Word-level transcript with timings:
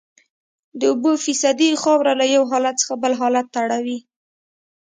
د 0.79 0.81
اوبو 0.91 1.11
فیصدي 1.25 1.69
خاوره 1.83 2.13
له 2.19 2.25
یو 2.35 2.43
حالت 2.51 2.75
څخه 2.81 2.93
بل 3.03 3.13
حالت 3.19 3.47
ته 3.53 3.57
اړوي 3.65 3.99